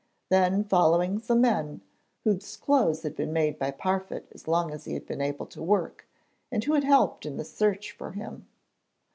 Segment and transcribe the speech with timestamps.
[0.29, 1.81] Then followed some men,
[2.23, 5.61] whose clothes had been made by Parfitt as long as he had been able to
[5.61, 6.07] work,
[6.51, 8.47] and who had helped in the search for him.